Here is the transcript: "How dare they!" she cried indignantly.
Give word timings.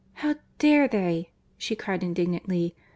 "How 0.13 0.33
dare 0.57 0.87
they!" 0.87 1.29
she 1.59 1.75
cried 1.75 2.01
indignantly. 2.01 2.73